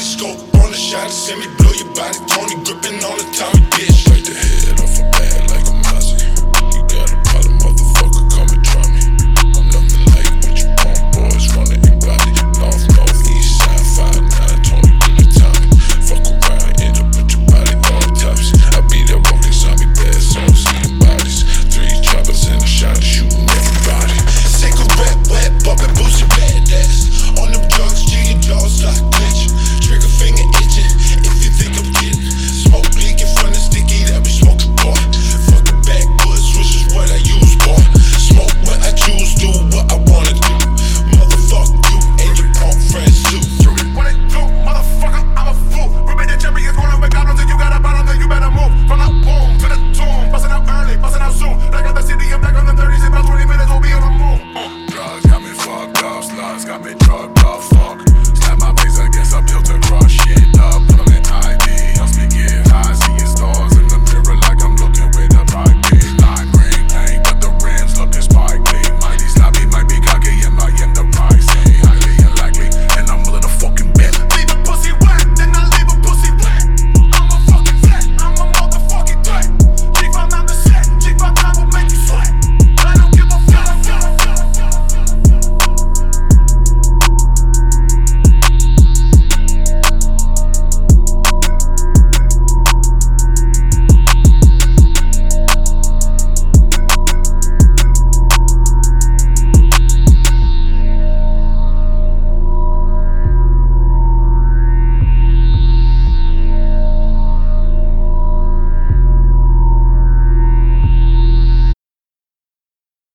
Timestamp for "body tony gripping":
1.94-3.02